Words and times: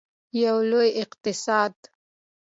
یو 0.43 0.57
لوی 0.69 0.89
اقتصاد. 1.03 1.73